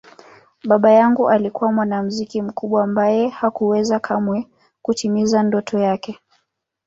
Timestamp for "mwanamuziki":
1.71-2.41